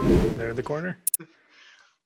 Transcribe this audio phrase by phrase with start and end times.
[0.00, 0.98] There in the corner.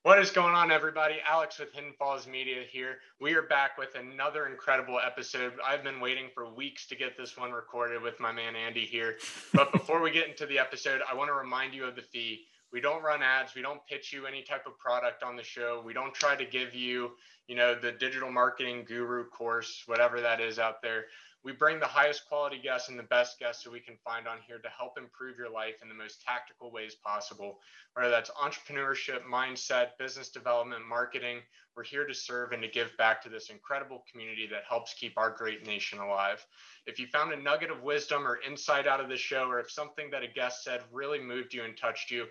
[0.02, 1.16] What is going on, everybody?
[1.28, 2.98] Alex with Hidden Falls Media here.
[3.20, 5.52] We are back with another incredible episode.
[5.64, 9.16] I've been waiting for weeks to get this one recorded with my man Andy here.
[9.54, 12.46] But before we get into the episode, I want to remind you of the fee.
[12.72, 13.54] We don't run ads.
[13.54, 15.80] We don't pitch you any type of product on the show.
[15.84, 17.12] We don't try to give you,
[17.46, 21.04] you know, the digital marketing guru course, whatever that is out there.
[21.46, 24.38] We bring the highest quality guests and the best guests that we can find on
[24.48, 27.60] here to help improve your life in the most tactical ways possible.
[27.94, 31.38] Whether that's entrepreneurship, mindset, business development, marketing,
[31.76, 35.16] we're here to serve and to give back to this incredible community that helps keep
[35.16, 36.44] our great nation alive.
[36.84, 39.70] If you found a nugget of wisdom or insight out of the show, or if
[39.70, 42.26] something that a guest said really moved you and touched you,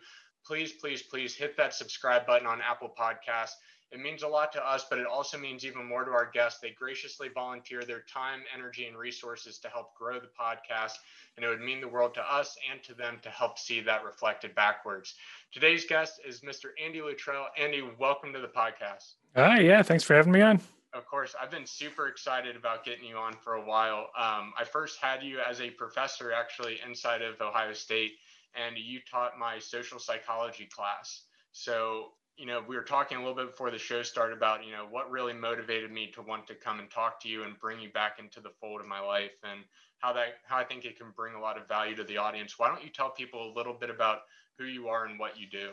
[0.45, 3.56] please, please, please hit that subscribe button on Apple Podcasts
[3.95, 6.59] it means a lot to us, but it also means even more to our guests.
[6.59, 10.98] They graciously volunteer their time, energy, and resources to help grow the podcast.
[11.38, 14.03] And it would mean the world to us and to them to help see that
[14.03, 15.16] reflected backwards.
[15.53, 16.72] Today's guest is Mr.
[16.84, 17.48] Andy Luttrell.
[17.58, 19.14] Andy, welcome to the podcast.
[19.38, 20.59] Hi, yeah, thanks for having me on.
[20.94, 24.09] Of course, I've been super excited about getting you on for a while.
[24.17, 28.11] Um, I first had you as a professor actually inside of Ohio State,
[28.55, 31.22] and you taught my social psychology class.
[31.53, 34.72] So you know, we were talking a little bit before the show started about, you
[34.72, 37.80] know, what really motivated me to want to come and talk to you and bring
[37.80, 39.61] you back into the fold of my life and
[40.00, 42.59] how that how I think it can bring a lot of value to the audience.
[42.59, 44.19] Why don't you tell people a little bit about
[44.58, 45.72] who you are and what you do?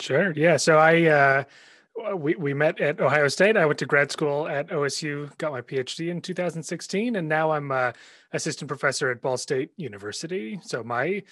[0.00, 0.32] Sure.
[0.32, 0.56] Yeah.
[0.56, 1.44] So I uh
[2.14, 3.56] we, we met at Ohio State.
[3.56, 7.70] I went to grad school at OSU, got my PhD in 2016, and now I'm
[7.70, 7.92] a
[8.32, 10.58] assistant professor at Ball State University.
[10.62, 11.22] So my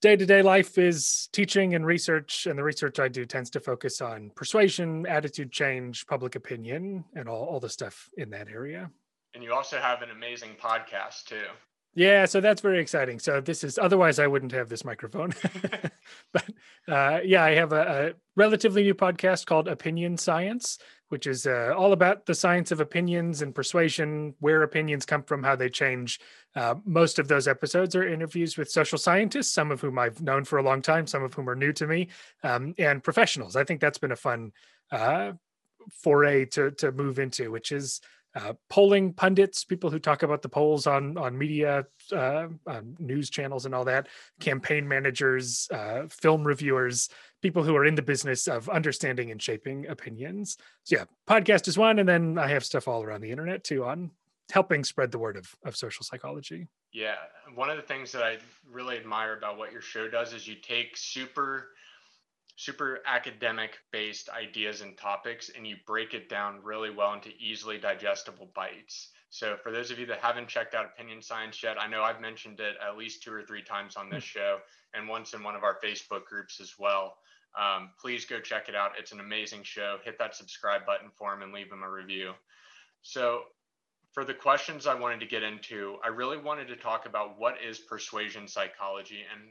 [0.00, 3.60] day to day life is teaching and research, and the research I do tends to
[3.60, 8.90] focus on persuasion, attitude change, public opinion, and all, all the stuff in that area.
[9.34, 11.46] And you also have an amazing podcast too.
[11.94, 13.18] Yeah, so that's very exciting.
[13.18, 15.34] So this is otherwise I wouldn't have this microphone,
[16.32, 16.48] but
[16.86, 20.78] uh, yeah, I have a, a, relatively new podcast called Opinion Science,
[21.08, 25.42] which is uh, all about the science of opinions and persuasion, where opinions come from,
[25.42, 26.20] how they change.
[26.54, 30.44] Uh, most of those episodes are interviews with social scientists, some of whom I've known
[30.44, 32.08] for a long time, some of whom are new to me,
[32.42, 33.56] um, and professionals.
[33.56, 34.52] I think that's been a fun
[34.90, 35.32] uh,
[36.02, 38.00] foray to to move into, which is
[38.38, 43.30] uh, polling pundits, people who talk about the polls on on media, uh, on news
[43.30, 44.06] channels, and all that,
[44.38, 47.08] campaign managers, uh, film reviewers,
[47.42, 50.56] people who are in the business of understanding and shaping opinions.
[50.84, 53.84] So yeah, podcast is one, and then I have stuff all around the internet too
[53.84, 54.12] on
[54.52, 56.68] helping spread the word of of social psychology.
[56.92, 57.16] Yeah,
[57.54, 58.38] one of the things that I
[58.70, 61.70] really admire about what your show does is you take super
[62.58, 67.78] super academic based ideas and topics and you break it down really well into easily
[67.78, 69.10] digestible bites.
[69.30, 72.20] So for those of you that haven't checked out opinion science yet, I know I've
[72.20, 74.38] mentioned it at least two or three times on this hmm.
[74.38, 74.58] show
[74.92, 77.18] and once in one of our Facebook groups as well.
[77.56, 78.90] Um, please go check it out.
[78.98, 79.98] It's an amazing show.
[80.04, 82.32] Hit that subscribe button for him and leave him a review.
[83.02, 83.42] So
[84.12, 87.54] for the questions I wanted to get into, I really wanted to talk about what
[87.64, 89.42] is persuasion psychology and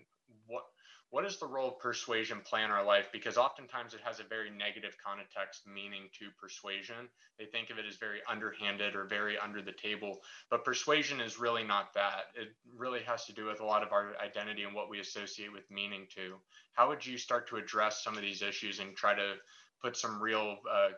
[1.09, 3.07] what does the role of persuasion play in our life?
[3.13, 7.07] Because oftentimes it has a very negative context meaning to persuasion.
[7.39, 10.19] They think of it as very underhanded or very under the table,
[10.49, 12.25] but persuasion is really not that.
[12.35, 15.53] It really has to do with a lot of our identity and what we associate
[15.53, 16.35] with meaning to.
[16.73, 19.35] How would you start to address some of these issues and try to
[19.81, 20.89] put some real uh,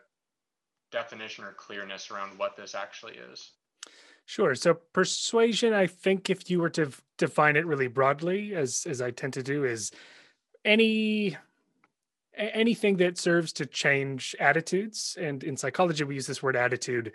[0.90, 3.52] definition or clearness around what this actually is?
[4.30, 4.54] Sure.
[4.54, 9.10] So persuasion, I think, if you were to define it really broadly, as as I
[9.10, 9.90] tend to do, is
[10.64, 11.36] any
[12.36, 15.18] anything that serves to change attitudes.
[15.20, 17.10] And in psychology, we use this word attitude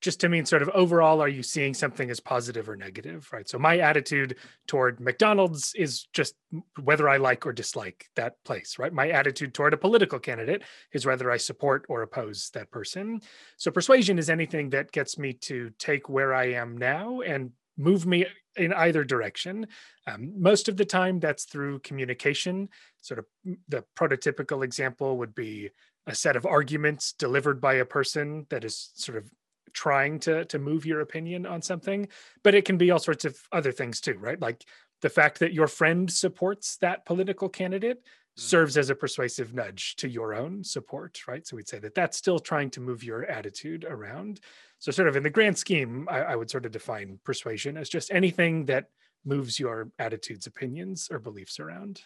[0.00, 3.48] just to mean sort of overall, are you seeing something as positive or negative, right?
[3.48, 6.34] So my attitude toward McDonald's is just
[6.82, 8.92] whether I like or dislike that place, right?
[8.92, 10.62] My attitude toward a political candidate
[10.92, 13.20] is whether I support or oppose that person.
[13.56, 18.06] So persuasion is anything that gets me to take where I am now and move
[18.06, 19.66] me in either direction.
[20.06, 22.68] Um, most of the time, that's through communication.
[23.00, 23.26] Sort of
[23.68, 25.70] the prototypical example would be
[26.06, 29.30] a set of arguments delivered by a person that is sort of
[29.74, 32.08] trying to to move your opinion on something
[32.42, 34.40] but it can be all sorts of other things too right?
[34.40, 34.64] Like
[35.02, 38.40] the fact that your friend supports that political candidate mm-hmm.
[38.40, 41.46] serves as a persuasive nudge to your own support right?
[41.46, 44.40] So we'd say that that's still trying to move your attitude around.
[44.78, 47.88] So sort of in the grand scheme I, I would sort of define persuasion as
[47.88, 48.86] just anything that
[49.24, 52.02] moves your attitudes opinions or beliefs around.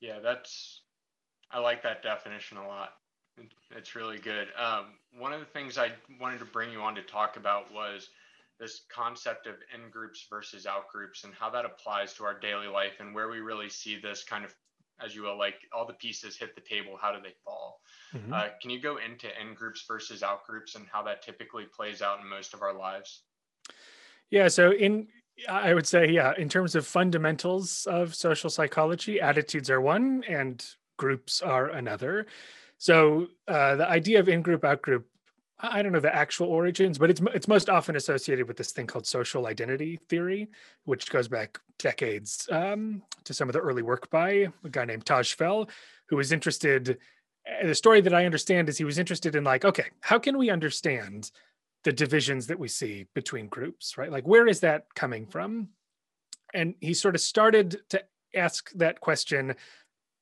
[0.00, 0.82] Yeah that's
[1.52, 2.90] i like that definition a lot
[3.76, 4.48] it's really good.
[4.58, 4.86] Um,
[5.18, 8.10] one of the things I wanted to bring you on to talk about was
[8.58, 12.66] this concept of in groups versus out groups and how that applies to our daily
[12.66, 14.54] life and where we really see this kind of
[15.02, 17.80] as you will, like all the pieces hit the table, how do they fall?
[18.14, 18.32] Mm-hmm.
[18.32, 22.02] Uh, can you go into in groups versus out groups and how that typically plays
[22.02, 23.22] out in most of our lives?
[24.30, 25.08] Yeah, so in
[25.48, 30.64] I would say, yeah, in terms of fundamentals of social psychology, attitudes are one and
[30.98, 32.26] groups are another.
[32.80, 35.06] So uh, the idea of in-group, out-group,
[35.58, 38.86] I don't know the actual origins, but it's it's most often associated with this thing
[38.86, 40.48] called social identity theory,
[40.84, 45.04] which goes back decades um, to some of the early work by a guy named
[45.04, 45.68] Tajfel,
[46.08, 46.96] who was interested.
[47.46, 50.38] Eh, the story that I understand is he was interested in like, okay, how can
[50.38, 51.30] we understand
[51.84, 54.10] the divisions that we see between groups, right?
[54.10, 55.68] Like, where is that coming from?
[56.54, 58.02] And he sort of started to
[58.34, 59.54] ask that question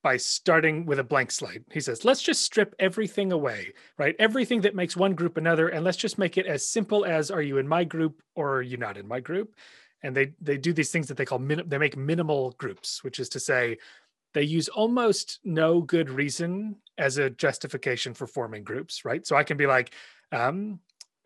[0.02, 1.62] by starting with a blank slate.
[1.72, 4.14] He says, let's just strip everything away, right?
[4.18, 7.42] Everything that makes one group another, and let's just make it as simple as are
[7.42, 9.54] you in my group or are you not in my group?
[10.02, 13.18] And they they do these things that they call min- they make minimal groups, which
[13.18, 13.78] is to say
[14.34, 19.26] they use almost no good reason as a justification for forming groups, right?
[19.26, 19.92] So I can be like,
[20.30, 20.78] um,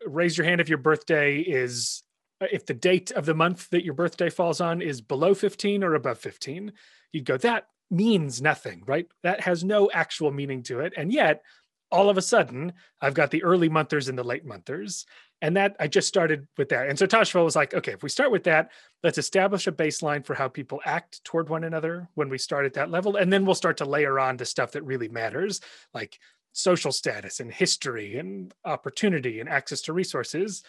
[0.05, 2.03] raise your hand if your birthday is
[2.41, 5.93] if the date of the month that your birthday falls on is below 15 or
[5.93, 6.73] above 15
[7.13, 9.07] you'd go that means nothing right?
[9.23, 10.93] That has no actual meaning to it.
[10.97, 11.43] And yet
[11.91, 15.05] all of a sudden i've got the early monthers and the late monthers.
[15.41, 16.89] And that i just started with that.
[16.89, 18.71] And so Taj was like okay if we start with that
[19.03, 22.73] let's establish a baseline for how people act toward one another when we start at
[22.73, 23.15] that level.
[23.15, 25.61] And then we'll start to layer on the stuff that really matters
[25.93, 26.19] like
[26.53, 30.63] social status and history and opportunity and access to resources.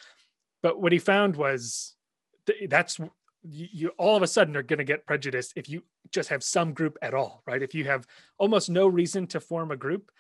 [0.63, 1.95] But what he found was
[2.47, 2.99] th- that's
[3.45, 6.43] you, you all of a sudden are going to get prejudiced if you just have
[6.43, 7.63] some group at all, right?
[7.63, 8.07] If you have
[8.39, 10.11] almost no reason to form a group,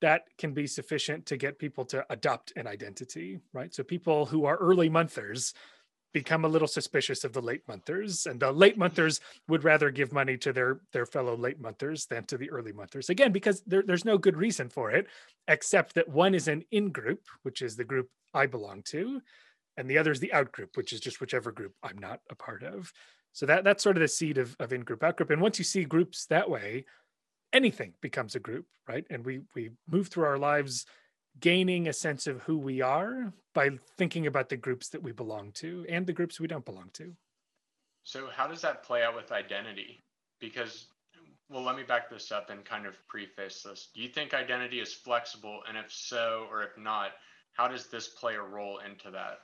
[0.00, 3.72] that can be sufficient to get people to adopt an identity, right?
[3.72, 5.54] So people who are early monthers
[6.12, 10.12] become a little suspicious of the late monthers and the late monthers would rather give
[10.12, 13.82] money to their their fellow late monthers than to the early monthers again because there,
[13.82, 15.06] there's no good reason for it
[15.48, 19.22] except that one is an in group which is the group i belong to
[19.76, 22.34] and the other is the out group which is just whichever group i'm not a
[22.34, 22.92] part of
[23.32, 25.58] so that that's sort of the seed of, of in group out group and once
[25.58, 26.84] you see groups that way
[27.52, 30.86] anything becomes a group right and we we move through our lives
[31.40, 35.52] gaining a sense of who we are by thinking about the groups that we belong
[35.52, 37.12] to and the groups we don't belong to.
[38.04, 40.02] So, how does that play out with identity?
[40.40, 40.88] Because,
[41.48, 43.90] well, let me back this up and kind of preface this.
[43.94, 45.60] Do you think identity is flexible?
[45.68, 47.12] And if so, or if not,
[47.52, 49.38] how does this play a role into that?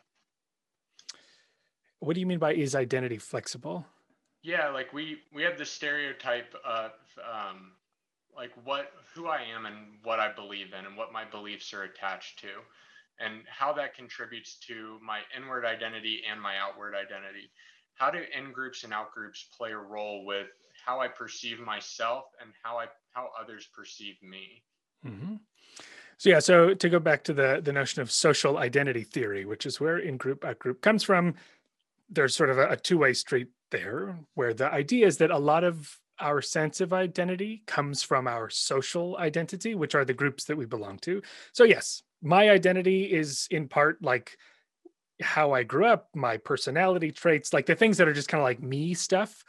[2.00, 3.86] What do you mean by is identity flexible?
[4.42, 7.72] Yeah, like we we have the stereotype of um,
[8.34, 11.82] like what who I am and what I believe in and what my beliefs are
[11.82, 12.48] attached to
[13.20, 17.50] and how that contributes to my inward identity and my outward identity.
[17.94, 20.46] How do in groups and out groups play a role with
[20.86, 24.62] how I perceive myself and how I how others perceive me?
[25.04, 25.34] Mm-hmm.
[26.18, 29.66] So yeah, so to go back to the the notion of social identity theory, which
[29.66, 31.34] is where in group out group comes from,
[32.10, 35.38] there's sort of a, a two way street there, where the idea is that a
[35.38, 40.44] lot of our sense of identity comes from our social identity, which are the groups
[40.44, 41.22] that we belong to.
[41.52, 44.37] So, yes, my identity is in part like
[45.20, 48.44] how I grew up, my personality traits, like the things that are just kind of
[48.44, 49.44] like me stuff.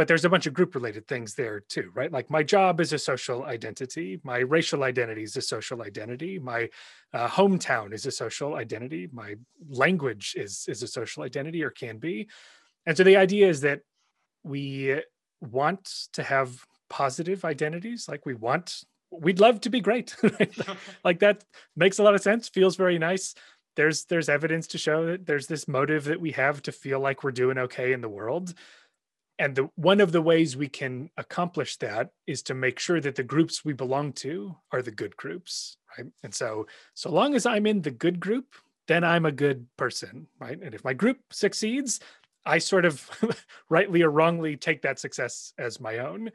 [0.00, 2.10] But there's a bunch of group related things there too, right?
[2.10, 6.70] Like my job is a social identity, my racial identity is a social identity, my
[7.12, 9.34] uh, hometown is a social identity, my
[9.68, 12.30] language is is a social identity or can be.
[12.86, 13.80] And so the idea is that
[14.42, 15.02] we
[15.42, 15.84] want
[16.14, 20.16] to have positive identities like we want we'd love to be great
[21.04, 21.44] like that
[21.76, 23.34] makes a lot of sense feels very nice
[23.76, 27.22] there's there's evidence to show that there's this motive that we have to feel like
[27.22, 28.54] we're doing okay in the world
[29.40, 33.16] and the one of the ways we can accomplish that is to make sure that
[33.16, 37.46] the groups we belong to are the good groups right and so so long as
[37.46, 38.54] i'm in the good group
[38.86, 42.00] then i'm a good person right and if my group succeeds
[42.44, 43.08] I sort of
[43.68, 46.30] rightly or wrongly take that success as my own.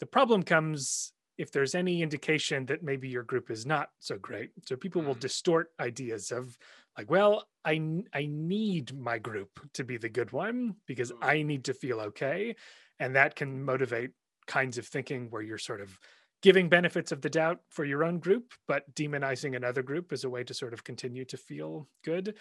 [0.00, 4.50] The problem comes if there's any indication that maybe your group is not so great.
[4.66, 5.20] So people will mm.
[5.20, 6.56] distort ideas of
[6.96, 11.64] like, well, I I need my group to be the good one because I need
[11.64, 12.54] to feel okay,
[13.00, 14.10] and that can motivate
[14.46, 15.98] kinds of thinking where you're sort of
[16.42, 20.30] giving benefits of the doubt for your own group, but demonizing another group as a
[20.30, 22.34] way to sort of continue to feel good.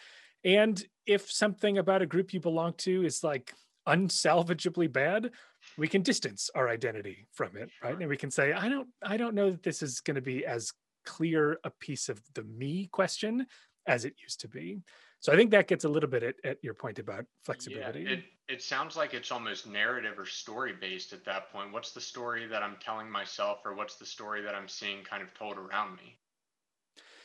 [0.43, 3.53] And if something about a group you belong to is like
[3.87, 5.31] unsalvageably bad,
[5.77, 7.97] we can distance our identity from it, right?
[7.97, 10.45] And we can say, I don't, I don't know that this is going to be
[10.45, 10.71] as
[11.05, 13.45] clear a piece of the me question
[13.87, 14.81] as it used to be.
[15.19, 18.01] So I think that gets a little bit at, at your point about flexibility.
[18.01, 21.71] Yeah, it, it sounds like it's almost narrative or story based at that point.
[21.71, 25.23] What's the story that I'm telling myself, or what's the story that I'm seeing kind
[25.23, 26.17] of told around me?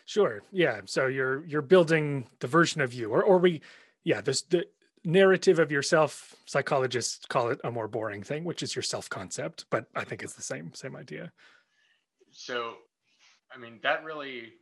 [0.07, 0.43] Sure.
[0.53, 0.81] Yeah.
[0.87, 3.63] So you're you're building the version of you, or or we,
[4.05, 4.65] yeah, this the
[5.05, 6.35] narrative of yourself.
[6.47, 10.23] Psychologists call it a more boring thing, which is your self concept, but I think
[10.23, 11.33] it's the same same idea.
[12.31, 12.75] So,
[13.55, 14.53] I mean, that really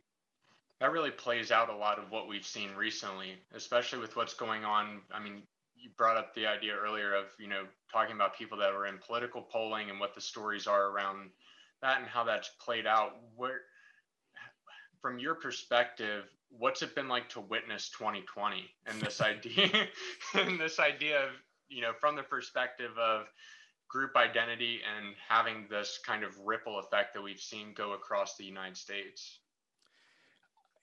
[0.79, 4.63] that really plays out a lot of what we've seen recently, especially with what's going
[4.63, 5.01] on.
[5.11, 5.43] I mean,
[5.75, 8.97] you brought up the idea earlier of you know talking about people that were in
[8.97, 11.29] political polling and what the stories are around
[11.81, 13.61] that and how that's played out where
[15.01, 19.69] from your perspective what's it been like to witness 2020 and this idea
[20.33, 21.29] and this idea of
[21.69, 23.25] you know from the perspective of
[23.89, 28.43] group identity and having this kind of ripple effect that we've seen go across the
[28.43, 29.39] united states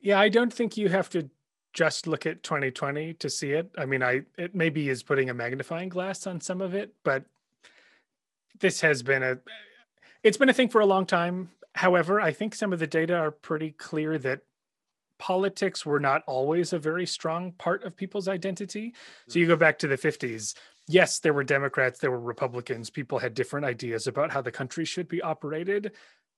[0.00, 1.28] yeah i don't think you have to
[1.74, 3.68] just look at 2020 to see it.
[3.76, 7.24] I mean, I it maybe is putting a magnifying glass on some of it, but
[8.60, 9.38] this has been a
[10.22, 11.50] it's been a thing for a long time.
[11.74, 14.40] However, I think some of the data are pretty clear that
[15.24, 18.94] politics were not always a very strong part of people's identity.
[19.28, 20.54] So you go back to the 50s,
[20.86, 24.84] yes, there were Democrats, there were Republicans, people had different ideas about how the country
[24.84, 25.92] should be operated,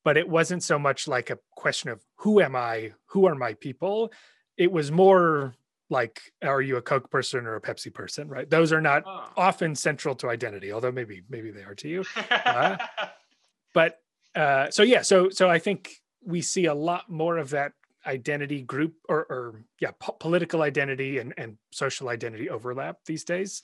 [0.05, 3.55] but it wasn't so much like a question of who am I, who are my
[3.55, 4.12] people?
[4.57, 5.55] it was more
[5.88, 9.28] like are you a coke person or a pepsi person right those are not oh.
[9.37, 12.76] often central to identity although maybe maybe they are to you uh,
[13.75, 14.00] but
[14.35, 17.73] uh, so yeah so so i think we see a lot more of that
[18.07, 23.63] identity group or, or yeah po- political identity and, and social identity overlap these days.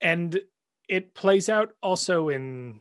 [0.00, 0.40] And
[0.88, 2.80] it plays out also in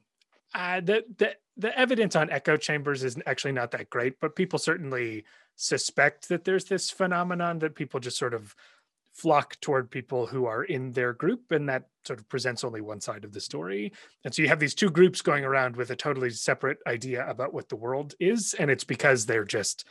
[0.56, 4.58] uh, the, the the evidence on echo chambers is actually not that great but people
[4.58, 5.24] certainly
[5.56, 8.56] suspect that there's this phenomenon that people just sort of
[9.14, 13.02] flock toward people who are in their group and that sort of presents only one
[13.02, 13.92] side of the story.
[14.24, 17.54] And so you have these two groups going around with a totally separate idea about
[17.54, 19.86] what the world is and it's because they're just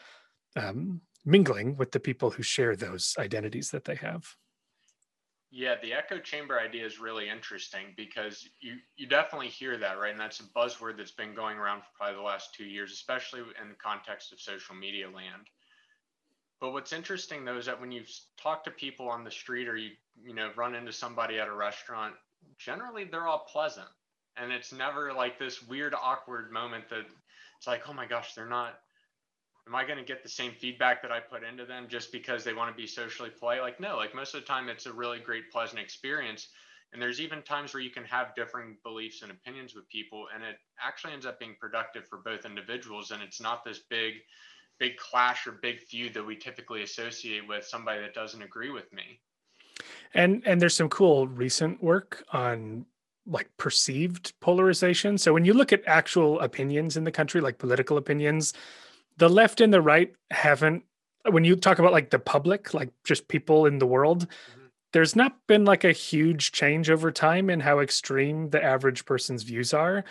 [0.57, 4.37] um, mingling with the people who share those identities that they have.
[5.52, 10.12] Yeah the echo chamber idea is really interesting because you you definitely hear that right?
[10.12, 13.40] And that's a buzzword that's been going around for probably the last two years especially
[13.40, 15.49] in the context of social media land.
[16.61, 18.04] But what's interesting though is that when you
[18.40, 19.90] talk to people on the street or you
[20.23, 22.14] you know run into somebody at a restaurant,
[22.59, 23.88] generally they're all pleasant,
[24.37, 27.07] and it's never like this weird awkward moment that
[27.57, 28.78] it's like oh my gosh they're not.
[29.67, 32.43] Am I going to get the same feedback that I put into them just because
[32.43, 33.61] they want to be socially polite?
[33.61, 36.49] Like no, like most of the time it's a really great pleasant experience.
[36.93, 40.43] And there's even times where you can have differing beliefs and opinions with people, and
[40.43, 43.12] it actually ends up being productive for both individuals.
[43.12, 44.14] And it's not this big
[44.81, 48.93] big clash or big feud that we typically associate with somebody that doesn't agree with
[48.93, 49.21] me.
[50.14, 52.87] And and there's some cool recent work on
[53.26, 55.19] like perceived polarization.
[55.19, 58.55] So when you look at actual opinions in the country, like political opinions,
[59.17, 60.85] the left and the right haven't
[61.29, 64.67] when you talk about like the public, like just people in the world, mm-hmm.
[64.93, 69.43] there's not been like a huge change over time in how extreme the average person's
[69.43, 70.05] views are.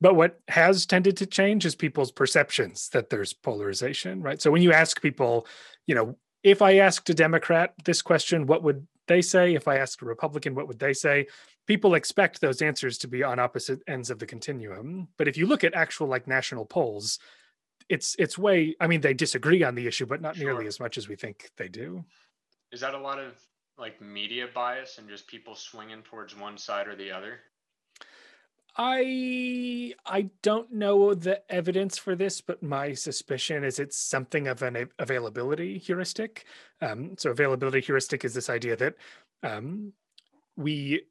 [0.00, 4.40] But what has tended to change is people's perceptions that there's polarization, right?
[4.42, 5.46] So when you ask people,
[5.86, 9.54] you know, if I asked a Democrat this question, what would they say?
[9.54, 11.28] If I asked a Republican, what would they say?
[11.66, 15.08] People expect those answers to be on opposite ends of the continuum.
[15.16, 17.18] But if you look at actual like national polls,
[17.88, 20.44] it's it's way I mean they disagree on the issue, but not sure.
[20.44, 22.04] nearly as much as we think they do.
[22.72, 23.38] Is that a lot of
[23.78, 27.40] like media bias and just people swinging towards one side or the other?
[28.78, 34.62] I I don't know the evidence for this, but my suspicion is it's something of
[34.62, 36.44] an availability heuristic.
[36.82, 38.94] Um, so availability heuristic is this idea that
[39.42, 39.92] um,
[40.56, 41.02] we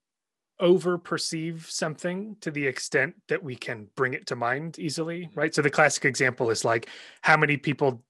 [0.60, 5.40] over perceive something to the extent that we can bring it to mind easily, mm-hmm.
[5.40, 5.56] right?
[5.56, 6.90] So the classic example is like
[7.22, 8.04] how many people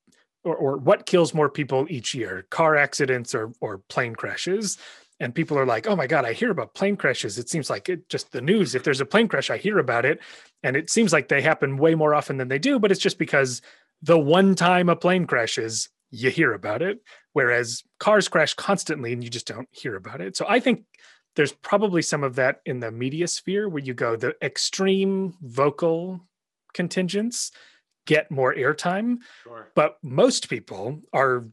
[0.44, 4.78] or, or what kills more people each year, car accidents or or plane crashes
[5.20, 7.38] and people are like, "Oh my god, I hear about plane crashes.
[7.38, 8.76] It seems like it just the news.
[8.76, 10.20] If there's a plane crash, I hear about it,
[10.64, 12.80] and it seems like they happen way more often than they do.
[12.80, 13.62] But it's just because
[14.02, 17.00] the one time a plane crashes, you hear about it,
[17.34, 20.36] whereas cars crash constantly and you just don't hear about it.
[20.36, 20.84] So I think
[21.36, 26.22] there's probably some of that in the media sphere where you go the extreme vocal
[26.74, 27.52] contingents
[28.06, 29.72] get more airtime, sure.
[29.76, 31.46] but most people are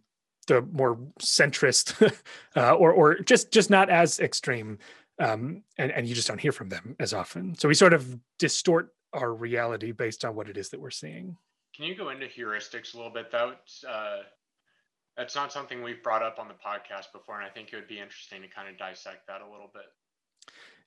[0.49, 2.13] the more centrist
[2.57, 4.79] uh, or or just just not as extreme
[5.19, 7.55] um, and and you just don't hear from them as often.
[7.57, 11.37] So we sort of distort our reality based on what it is that we're seeing.
[11.75, 13.55] Can you go into heuristics a little bit though?
[13.89, 14.19] Uh,
[15.17, 17.89] that's not something we've brought up on the podcast before and i think it would
[17.89, 19.85] be interesting to kind of dissect that a little bit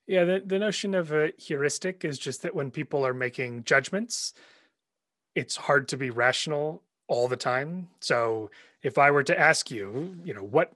[0.06, 4.34] Yeah, the, the notion of a heuristic is just that when people are making judgments,
[5.34, 7.88] it's hard to be rational all the time.
[8.00, 8.50] So
[8.82, 10.72] if I were to ask you, you know, what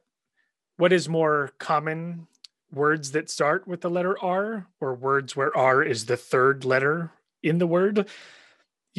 [0.77, 2.27] what is more common
[2.73, 7.13] words that start with the letter R or words where R is the third letter
[7.43, 8.09] in the word?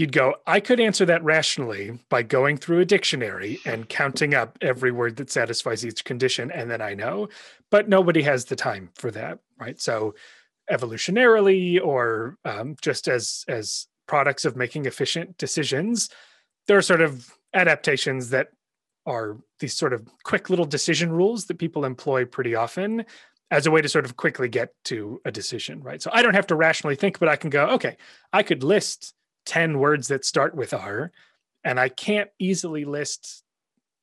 [0.02, 4.58] You'd go, I could answer that rationally by going through a dictionary and counting up
[4.60, 7.30] every word that satisfies each condition, and then I know.
[7.70, 9.80] But nobody has the time for that, right?
[9.80, 10.16] So,
[10.72, 16.10] evolutionarily, or um, just as as products of making efficient decisions,
[16.66, 18.48] there are sort of adaptations that
[19.06, 23.06] are these sort of quick little decision rules that people employ pretty often
[23.52, 26.02] as a way to sort of quickly get to a decision, right?
[26.02, 27.98] So I don't have to rationally think, but I can go, okay,
[28.34, 29.14] I could list
[29.46, 31.12] 10 words that start with R,
[31.64, 33.44] and I can't easily list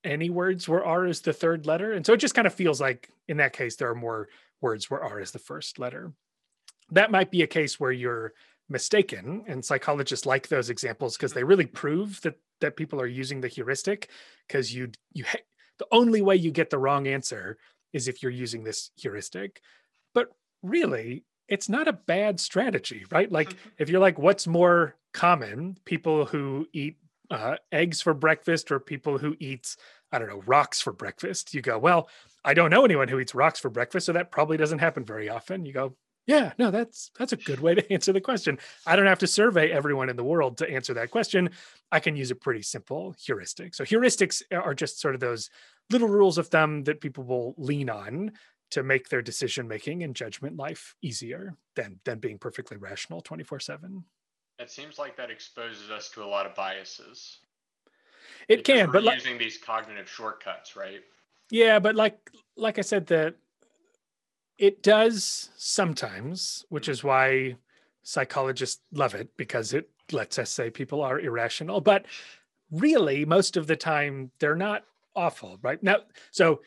[0.04, 1.92] any words where R is the third letter.
[1.92, 4.28] And so it just kind of feels like in that case, there are more
[4.60, 6.12] words where R is the first letter.
[6.90, 8.32] That might be a case where you're
[8.68, 13.40] mistaken, and psychologists like those examples because they really prove that that people are using
[13.40, 14.10] the heuristic
[14.46, 15.24] because you you
[15.78, 17.56] the only way you get the wrong answer
[17.92, 19.60] is if you're using this heuristic.
[20.14, 20.28] But
[20.62, 23.30] really, it's not a bad strategy, right?
[23.30, 23.68] Like mm-hmm.
[23.78, 26.98] if you're like, what's more common, people who eat
[27.30, 29.76] uh, eggs for breakfast or people who eat,
[30.12, 32.08] I don't know, rocks for breakfast, you go, well,
[32.44, 35.28] I don't know anyone who eats rocks for breakfast, so that probably doesn't happen very
[35.28, 35.66] often.
[35.66, 38.58] You go, yeah, no, that's that's a good way to answer the question.
[38.86, 41.50] I don't have to survey everyone in the world to answer that question.
[41.90, 43.74] I can use a pretty simple heuristic.
[43.74, 45.50] So heuristics are just sort of those
[45.90, 48.32] little rules of thumb that people will lean on
[48.70, 54.04] to make their decision making and judgment life easier than than being perfectly rational 24/7.
[54.58, 57.38] It seems like that exposes us to a lot of biases.
[58.48, 61.02] It can, but using like, these cognitive shortcuts, right?
[61.50, 62.18] Yeah, but like
[62.56, 63.34] like I said the
[64.58, 66.90] it does sometimes, which mm.
[66.90, 67.56] is why
[68.02, 71.80] psychologists love it because it lets us say people are irrational.
[71.80, 72.06] But
[72.70, 74.84] really, most of the time, they're not
[75.14, 75.82] awful, right?
[75.82, 75.98] Now,
[76.30, 76.62] so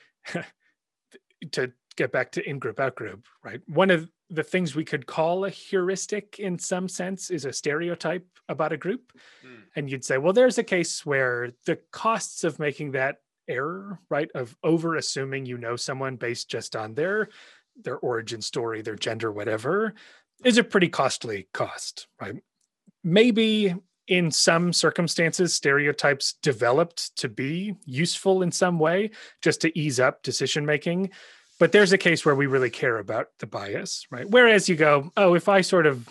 [1.52, 3.62] to get back to in group, out group, right?
[3.68, 8.26] One of the things we could call a heuristic in some sense is a stereotype
[8.48, 9.12] about a group.
[9.46, 9.64] Mm.
[9.76, 14.30] And you'd say, well, there's a case where the costs of making that error, right,
[14.34, 17.30] of over assuming you know someone based just on their
[17.84, 19.94] their origin story, their gender, whatever,
[20.44, 22.36] is a pretty costly cost, right?
[23.04, 23.76] Maybe
[24.08, 30.22] in some circumstances, stereotypes developed to be useful in some way just to ease up
[30.22, 31.12] decision making.
[31.62, 34.28] But there's a case where we really care about the bias, right?
[34.28, 36.10] Whereas you go, oh, if I sort of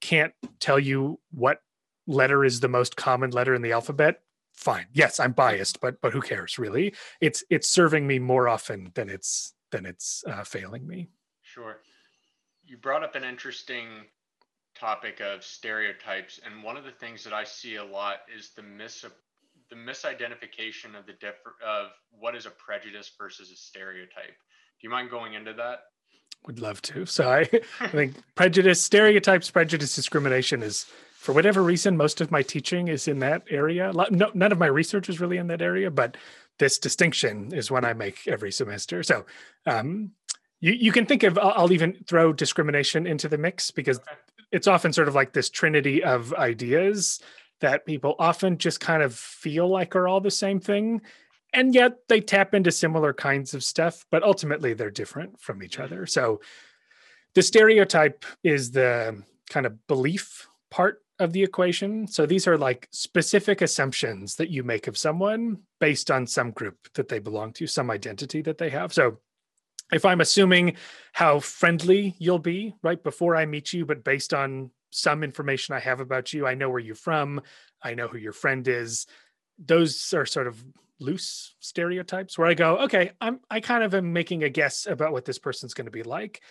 [0.00, 1.60] can't tell you what
[2.08, 4.22] letter is the most common letter in the alphabet,
[4.54, 4.86] fine.
[4.92, 6.94] Yes, I'm biased, but but who cares really?
[7.20, 11.10] It's it's serving me more often than it's than it's uh, failing me.
[11.42, 11.78] Sure.
[12.64, 13.86] You brought up an interesting
[14.74, 18.64] topic of stereotypes, and one of the things that I see a lot is the
[18.64, 19.04] mis
[19.70, 24.34] the misidentification of the differ of what is a prejudice versus a stereotype.
[24.80, 25.80] Do you mind going into that?
[26.46, 27.04] Would love to.
[27.04, 27.48] So I,
[27.80, 30.86] I think prejudice, stereotypes, prejudice, discrimination is
[31.16, 33.92] for whatever reason most of my teaching is in that area.
[34.10, 36.16] No, none of my research is really in that area, but
[36.58, 39.02] this distinction is one I make every semester.
[39.02, 39.26] So
[39.66, 40.12] um,
[40.60, 44.16] you you can think of I'll even throw discrimination into the mix because okay.
[44.52, 47.20] it's often sort of like this trinity of ideas
[47.60, 51.02] that people often just kind of feel like are all the same thing
[51.52, 55.78] and yet they tap into similar kinds of stuff but ultimately they're different from each
[55.78, 56.40] other so
[57.34, 62.06] the stereotype is the kind of belief part of the equation.
[62.06, 66.76] So these are like specific assumptions that you make of someone based on some group
[66.94, 68.92] that they belong to, some identity that they have.
[68.92, 69.18] So
[69.92, 70.76] if I'm assuming
[71.12, 75.80] how friendly you'll be right before I meet you, but based on some information I
[75.80, 77.42] have about you, I know where you're from,
[77.82, 79.06] I know who your friend is.
[79.58, 80.62] Those are sort of
[81.00, 85.12] loose stereotypes where I go, okay, I'm I kind of am making a guess about
[85.12, 86.42] what this person's going to be like.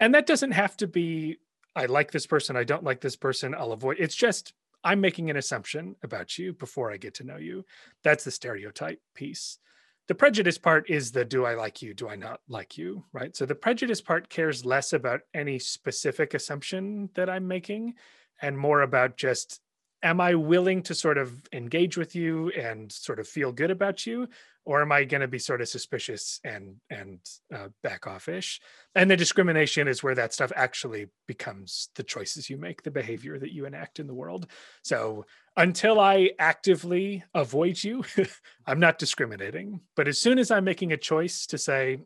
[0.00, 1.38] And that doesn't have to be
[1.74, 3.98] I like this person, I don't like this person, I'll avoid.
[4.00, 4.52] It's just
[4.84, 7.64] I'm making an assumption about you before I get to know you.
[8.04, 9.58] That's the stereotype piece.
[10.06, 13.36] The prejudice part is the do I like you, do I not like you, right?
[13.36, 17.94] So the prejudice part cares less about any specific assumption that I'm making
[18.40, 19.60] and more about just
[20.02, 24.06] am I willing to sort of engage with you and sort of feel good about
[24.06, 24.28] you?
[24.68, 27.20] or am I going to be sort of suspicious and and
[27.52, 28.60] uh, back offish?
[28.94, 33.38] And the discrimination is where that stuff actually becomes the choices you make, the behavior
[33.38, 34.46] that you enact in the world.
[34.82, 35.24] So
[35.56, 38.04] until I actively avoid you,
[38.66, 39.80] I'm not discriminating.
[39.96, 42.00] But as soon as I'm making a choice to say,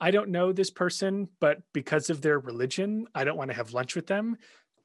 [0.00, 3.74] I don't know this person, but because of their religion, I don't want to have
[3.74, 4.38] lunch with them,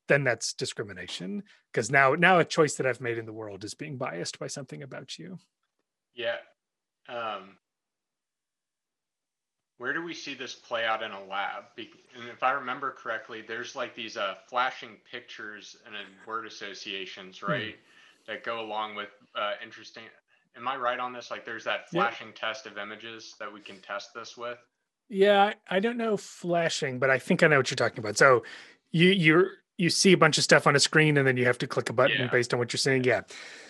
[0.08, 1.44] then that's discrimination.
[1.72, 4.48] Because now, now a choice that I've made in the world is being biased by
[4.48, 5.38] something about you.
[6.13, 6.38] Yeah.
[7.10, 7.58] Um,
[9.78, 11.65] where do we see this play out in a lab?
[11.78, 17.52] And if I remember correctly, there's like these uh, flashing pictures and word associations, hmm.
[17.52, 18.32] right, hmm.
[18.32, 20.04] that go along with uh, interesting.
[20.56, 21.30] Am I right on this?
[21.30, 22.36] Like, there's that flashing yep.
[22.38, 24.58] test of images that we can test this with.
[25.10, 28.18] Yeah, I don't know flashing, but I think I know what you're talking about.
[28.18, 28.44] So
[28.91, 31.58] you you're you see a bunch of stuff on a screen and then you have
[31.60, 32.28] to click a button yeah.
[32.28, 33.04] based on what you're seeing.
[33.04, 33.22] Yeah.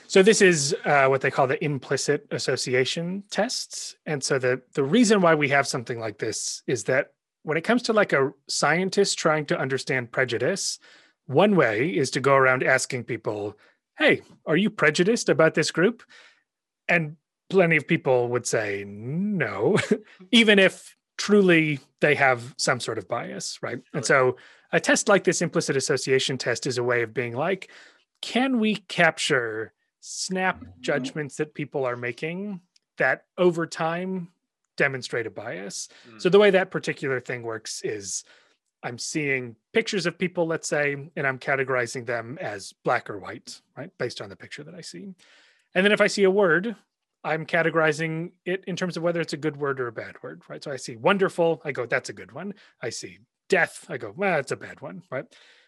[0.08, 3.96] So this is uh, what they call the implicit association tests.
[4.06, 7.14] And so the the reason why we have something like this is that
[7.44, 10.80] when it comes to like a scientist trying to understand prejudice,
[11.26, 13.58] one way is to go around asking people,
[13.98, 16.04] "Hey, are you prejudiced about this group?"
[16.88, 17.18] And
[17.50, 19.78] plenty of people would say no,
[20.32, 23.78] even if truly they have some sort of bias, right?
[23.78, 23.84] Sure.
[23.94, 24.38] And so
[24.72, 27.70] a test like this implicit association test is a way of being like,
[28.22, 32.60] can we capture snap judgments that people are making
[32.98, 34.30] that over time
[34.78, 35.90] demonstrate a bias?
[36.10, 36.22] Mm.
[36.22, 38.24] So the way that particular thing works is
[38.84, 43.62] I'm seeing pictures of people, let's say, and I'm categorizing them as black or white,
[43.76, 43.90] right?
[43.98, 45.16] Based on the picture that I see.
[45.74, 46.76] And then if I see a word,
[47.24, 50.44] I'm categorizing it in terms of whether it's a good word or a bad word,
[50.48, 50.64] right?
[50.64, 52.54] So I see wonderful, I go, that's a good one.
[52.82, 53.18] I see
[53.50, 55.26] death, I go, well, that's a bad one, right?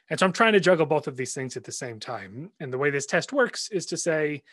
[0.09, 2.51] And so I'm trying to juggle both of these things at the same time.
[2.59, 4.43] And the way this test works is to say,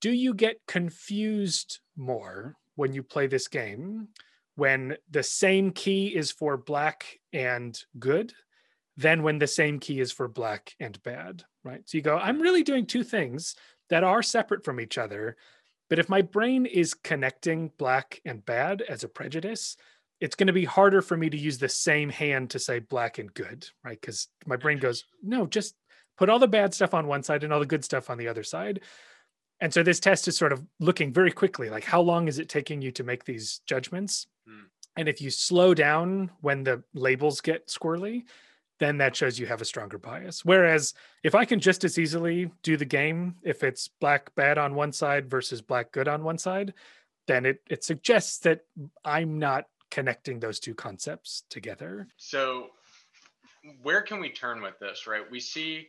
[0.00, 4.08] do you get confused more when you play this game
[4.56, 8.32] when the same key is for black and good
[8.96, 11.82] than when the same key is for black and bad, right?
[11.86, 13.56] So you go, I'm really doing two things
[13.90, 15.36] that are separate from each other.
[15.90, 19.76] But if my brain is connecting black and bad as a prejudice,
[20.24, 23.18] it's going to be harder for me to use the same hand to say black
[23.18, 24.00] and good, right?
[24.00, 25.74] Because my brain goes, no, just
[26.16, 28.28] put all the bad stuff on one side and all the good stuff on the
[28.28, 28.80] other side.
[29.60, 32.48] And so this test is sort of looking very quickly, like how long is it
[32.48, 34.26] taking you to make these judgments?
[34.48, 34.64] Hmm.
[34.96, 38.22] And if you slow down when the labels get squirrely,
[38.80, 40.42] then that shows you have a stronger bias.
[40.42, 44.74] Whereas if I can just as easily do the game if it's black bad on
[44.74, 46.72] one side versus black good on one side,
[47.26, 48.60] then it it suggests that
[49.04, 52.08] I'm not connecting those two concepts together.
[52.16, 52.70] So,
[53.80, 55.22] where can we turn with this, right?
[55.30, 55.86] We see,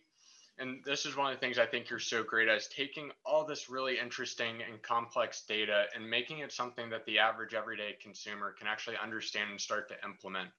[0.59, 3.09] and this is one of the things I think you're so great at, is taking
[3.25, 7.97] all this really interesting and complex data and making it something that the average everyday
[7.99, 10.49] consumer can actually understand and start to implement.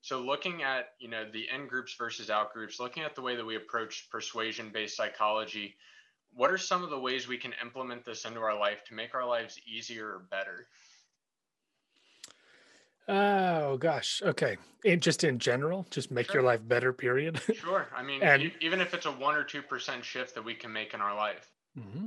[0.00, 3.36] So looking at, you know, the in groups versus out groups, looking at the way
[3.36, 5.76] that we approach persuasion-based psychology,
[6.34, 9.14] what are some of the ways we can implement this into our life to make
[9.14, 10.66] our lives easier or better?
[13.08, 14.22] Oh gosh.
[14.24, 14.56] Okay.
[14.84, 16.36] It, just in general, just make sure.
[16.36, 16.92] your life better.
[16.92, 17.40] Period.
[17.54, 17.88] Sure.
[17.94, 20.72] I mean, and, even if it's a one or two percent shift that we can
[20.72, 21.50] make in our life.
[21.78, 22.06] Mm-hmm.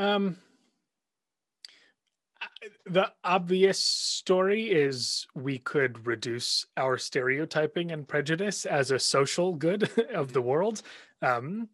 [0.00, 0.36] Um.
[2.86, 9.90] The obvious story is we could reduce our stereotyping and prejudice as a social good
[10.14, 10.82] of the world.
[11.22, 11.68] Um,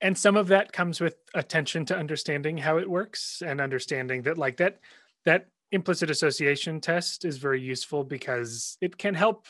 [0.00, 4.38] and some of that comes with attention to understanding how it works and understanding that
[4.38, 4.80] like that
[5.24, 9.46] that implicit association test is very useful because it can help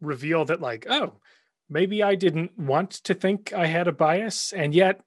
[0.00, 1.14] reveal that like oh
[1.68, 5.00] maybe i didn't want to think i had a bias and yet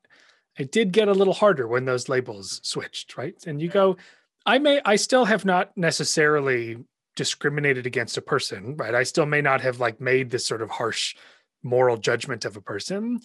[0.57, 3.35] it did get a little harder when those labels switched right?
[3.45, 3.97] And you go
[4.45, 6.77] i may i still have not necessarily
[7.15, 8.95] discriminated against a person right?
[8.95, 11.15] I still may not have like made this sort of harsh
[11.63, 13.19] moral judgment of a person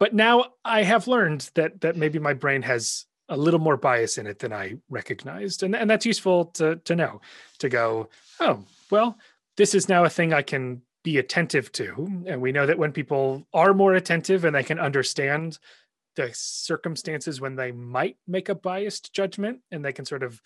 [0.00, 4.18] but now i have learned that that maybe my brain has a little more bias
[4.18, 5.62] in it than I recognized.
[5.62, 7.20] And, and that's useful to, to know,
[7.58, 8.08] to go,
[8.40, 9.18] oh, well,
[9.56, 12.24] this is now a thing I can be attentive to.
[12.26, 15.58] And we know that when people are more attentive and they can understand
[16.16, 20.40] the circumstances when they might make a biased judgment and they can sort of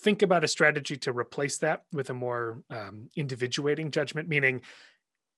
[0.00, 4.62] think about a strategy to replace that with a more um, individuating judgment, meaning,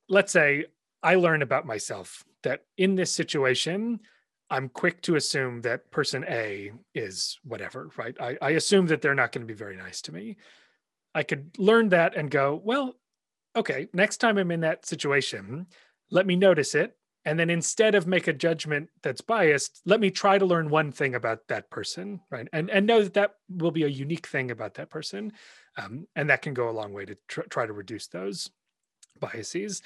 [0.09, 0.67] let's say
[1.03, 4.01] I learn about myself that in this situation,
[4.51, 8.17] I'm quick to assume that person A is whatever, right?
[8.21, 10.37] I, I assume that they're not going to be very nice to me.
[11.15, 12.95] I could learn that and go, well,
[13.55, 15.67] okay, next time I'm in that situation,
[16.11, 16.97] let me notice it.
[17.25, 20.91] And then instead of make a judgment that's biased, let me try to learn one
[20.91, 22.49] thing about that person, right?
[22.53, 25.33] And, and know that that will be a unique thing about that person.
[25.77, 28.51] Um, and that can go a long way to tr- try to reduce those
[29.21, 29.83] biases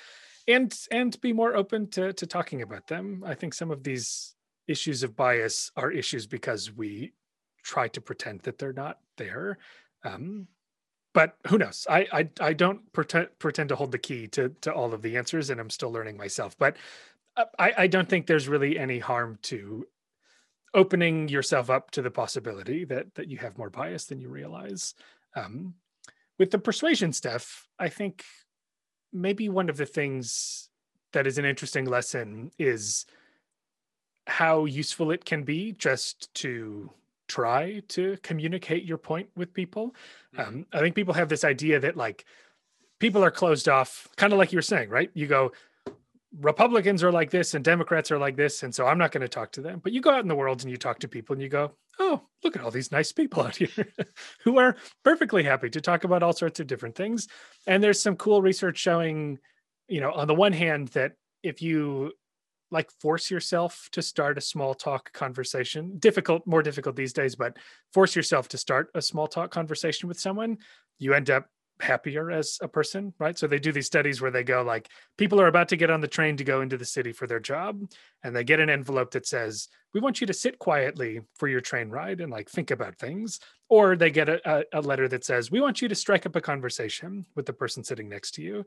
[0.46, 3.24] and and be more open to to talking about them.
[3.26, 4.34] I think some of these
[4.66, 7.12] issues of bias are issues because we
[7.62, 9.58] try to pretend that they're not there.
[10.04, 10.48] Um,
[11.12, 11.86] but who knows?
[11.88, 15.16] I, I I don't pretend pretend to hold the key to to all of the
[15.16, 16.58] answers, and I'm still learning myself.
[16.58, 16.76] But
[17.36, 19.86] uh, I I don't think there's really any harm to
[20.74, 24.94] opening yourself up to the possibility that that you have more bias than you realize.
[25.36, 25.74] Um,
[26.38, 28.24] with the persuasion stuff, I think
[29.12, 30.68] maybe one of the things
[31.12, 33.06] that is an interesting lesson is
[34.26, 36.90] how useful it can be just to
[37.28, 39.94] try to communicate your point with people.
[40.36, 40.40] Mm-hmm.
[40.40, 42.24] Um, I think people have this idea that like
[42.98, 45.10] people are closed off, kind of like you were saying, right?
[45.14, 45.52] You go,
[46.40, 49.28] Republicans are like this and Democrats are like this, and so I'm not going to
[49.28, 49.80] talk to them.
[49.82, 51.72] But you go out in the world and you talk to people and you go,
[52.00, 53.68] oh, look at all these nice people out here
[54.40, 57.28] who are perfectly happy to talk about all sorts of different things.
[57.66, 59.38] And there's some cool research showing,
[59.88, 62.12] you know, on the one hand, that if you
[62.74, 67.56] like force yourself to start a small talk conversation, difficult, more difficult these days, but
[67.94, 70.58] force yourself to start a small talk conversation with someone,
[70.98, 71.48] you end up
[71.80, 73.38] happier as a person, right?
[73.38, 76.00] So they do these studies where they go like people are about to get on
[76.00, 77.80] the train to go into the city for their job
[78.22, 81.60] and they get an envelope that says, "We want you to sit quietly for your
[81.60, 85.50] train ride and like think about things." Or they get a, a, letter that says,
[85.50, 88.64] "We want you to strike up a conversation with the person sitting next to you."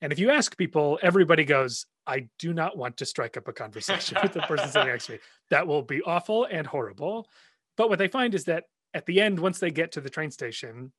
[0.00, 3.52] And if you ask people, everybody goes, I do not want to strike up a
[3.52, 5.18] conversation with the person sitting next to me.
[5.50, 7.28] That will be awful and horrible.
[7.76, 10.30] But what they find is that at the end, once they get to the train
[10.30, 10.92] station,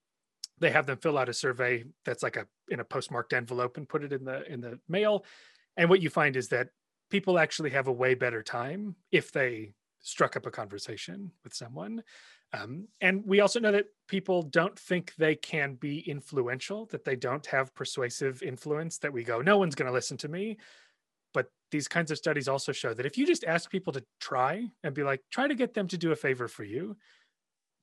[0.60, 3.88] they have them fill out a survey that's like a in a postmarked envelope and
[3.88, 5.26] put it in the in the mail
[5.76, 6.70] and what you find is that
[7.10, 12.04] people actually have a way better time if they struck up a conversation with someone
[12.54, 17.16] um, and we also know that people don't think they can be influential that they
[17.16, 20.58] don't have persuasive influence that we go no one's going to listen to me
[21.34, 24.66] but these kinds of studies also show that if you just ask people to try
[24.84, 26.96] and be like try to get them to do a favor for you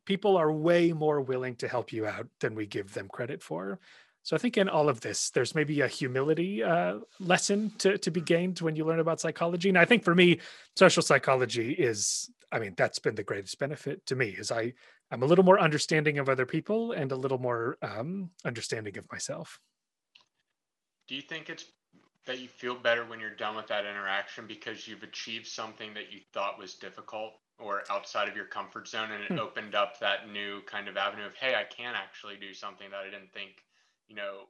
[0.05, 3.79] people are way more willing to help you out than we give them credit for.
[4.22, 8.11] So I think in all of this, there's maybe a humility uh, lesson to, to
[8.11, 9.68] be gained when you learn about psychology.
[9.68, 10.40] And I think for me,
[10.77, 14.74] social psychology is, I mean, that's been the greatest benefit to me is I,
[15.10, 19.10] I'm a little more understanding of other people and a little more um, understanding of
[19.10, 19.58] myself.
[21.08, 21.64] Do you think it's
[22.26, 26.12] that you feel better when you're done with that interaction because you've achieved something that
[26.12, 29.38] you thought was difficult or outside of your comfort zone and it hmm.
[29.38, 33.00] opened up that new kind of avenue of hey i can actually do something that
[33.00, 33.62] i didn't think
[34.08, 34.48] you know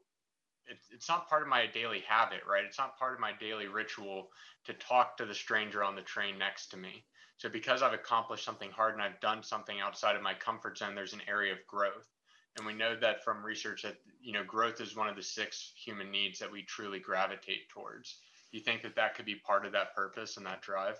[0.67, 3.67] it's, it's not part of my daily habit right it's not part of my daily
[3.67, 4.29] ritual
[4.65, 7.05] to talk to the stranger on the train next to me
[7.37, 10.95] so because i've accomplished something hard and i've done something outside of my comfort zone
[10.95, 12.09] there's an area of growth
[12.57, 15.73] and we know that from research that you know growth is one of the six
[15.77, 18.19] human needs that we truly gravitate towards
[18.53, 20.97] you think that that could be part of that purpose and that drive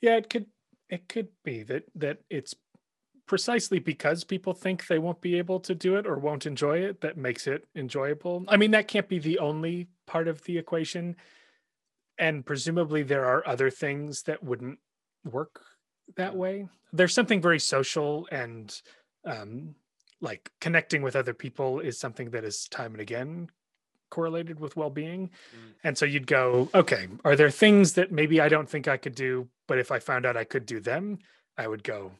[0.00, 0.46] yeah it could
[0.88, 2.54] it could be that that it's
[3.30, 7.00] precisely because people think they won't be able to do it or won't enjoy it
[7.00, 8.44] that makes it enjoyable.
[8.48, 11.14] I mean, that can't be the only part of the equation.
[12.18, 14.80] And presumably there are other things that wouldn't
[15.24, 15.60] work
[16.16, 16.68] that way.
[16.92, 18.80] There's something very social and
[19.24, 19.74] um,
[20.20, 23.50] like connecting with other people is something that is time and again
[24.10, 25.28] correlated with well-being.
[25.28, 25.72] Mm.
[25.84, 29.14] And so you'd go, okay, are there things that maybe I don't think I could
[29.14, 31.18] do, but if I found out I could do them,
[31.56, 32.10] I would go,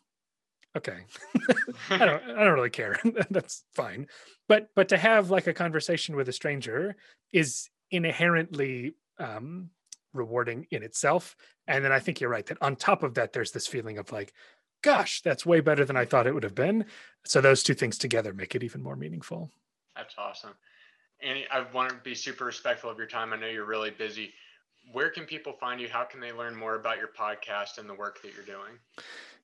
[0.77, 1.01] okay.
[1.91, 2.99] I don't I don't really care.
[3.31, 4.07] That's fine.
[4.49, 6.97] But but to have like a conversation with a stranger
[7.33, 9.71] is inherently um
[10.13, 11.37] rewarding in itself.
[11.67, 14.13] And then I think you're right that on top of that, there's this feeling of
[14.13, 14.33] like,
[14.83, 16.87] gosh, that's way better than I thought it would have been.
[17.25, 19.51] So those two things together make it even more meaningful.
[19.97, 20.55] That's awesome.
[21.23, 23.33] Andy, I want to be super respectful of your time.
[23.33, 24.33] I know you're really busy
[24.93, 25.89] where can people find you?
[25.89, 28.79] How can they learn more about your podcast and the work that you're doing?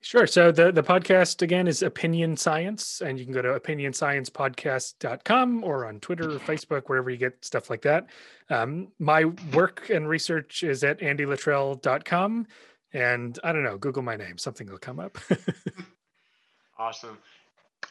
[0.00, 0.26] Sure.
[0.26, 5.86] So the, the podcast again is Opinion Science, and you can go to opinionsciencepodcast.com or
[5.86, 8.06] on Twitter or Facebook, wherever you get stuff like that.
[8.50, 12.46] Um, my work and research is at andyluttrell.com.
[12.92, 15.18] And I don't know, Google my name, something will come up.
[16.78, 17.18] awesome.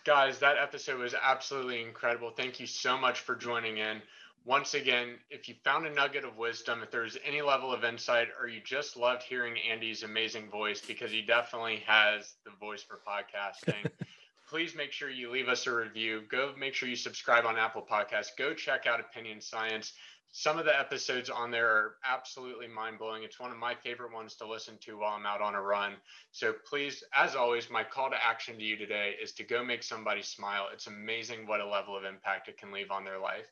[0.03, 2.31] Guys, that episode was absolutely incredible.
[2.31, 4.01] Thank you so much for joining in
[4.45, 8.27] once again, if you found a nugget of wisdom, if there's any level of insight,
[8.39, 12.99] or you just loved hearing Andy's amazing voice because he definitely has the voice for
[13.07, 13.89] podcasting,
[14.47, 16.21] please make sure you leave us a review.
[16.29, 18.37] Go make sure you subscribe on Apple Podcasts.
[18.37, 19.93] Go check out Opinion Science.
[20.31, 23.23] Some of the episodes on there are absolutely mind blowing.
[23.23, 25.93] It's one of my favorite ones to listen to while I'm out on a run.
[26.31, 29.81] So please, as always, my call to action to you today is to go make
[29.81, 30.67] somebody smile.
[30.71, 33.47] It's amazing what a level of impact it can leave on their life.